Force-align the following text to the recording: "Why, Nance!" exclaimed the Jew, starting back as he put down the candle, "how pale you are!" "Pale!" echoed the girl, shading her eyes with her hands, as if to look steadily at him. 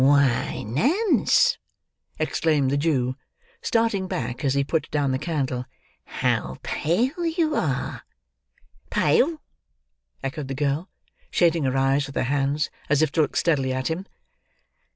"Why, 0.03 0.63
Nance!" 0.63 1.59
exclaimed 2.17 2.71
the 2.71 2.77
Jew, 2.77 3.17
starting 3.61 4.07
back 4.07 4.43
as 4.43 4.55
he 4.55 4.63
put 4.63 4.89
down 4.89 5.11
the 5.11 5.19
candle, 5.19 5.65
"how 6.05 6.57
pale 6.63 7.23
you 7.23 7.53
are!" 7.55 8.01
"Pale!" 8.89 9.39
echoed 10.23 10.47
the 10.47 10.55
girl, 10.55 10.89
shading 11.29 11.65
her 11.65 11.77
eyes 11.77 12.07
with 12.07 12.15
her 12.15 12.23
hands, 12.23 12.71
as 12.89 13.03
if 13.03 13.11
to 13.11 13.21
look 13.21 13.35
steadily 13.35 13.71
at 13.71 13.91
him. 13.91 14.07